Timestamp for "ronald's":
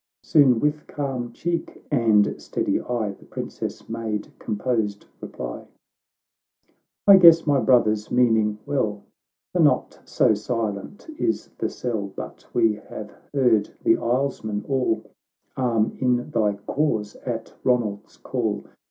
17.63-18.17